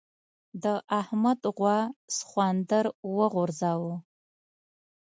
[0.63, 0.65] د
[0.99, 1.79] احمد غوا
[2.17, 2.85] سخوندر
[3.17, 3.93] وغورځاوو.